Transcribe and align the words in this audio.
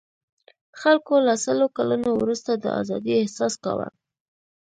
خلکو 0.81 1.13
له 1.27 1.33
سلو 1.45 1.65
کلنو 1.77 2.09
وروسته 2.21 2.51
د 2.55 2.65
آزادۍاحساس 2.81 3.53
کاوه. 3.63 3.87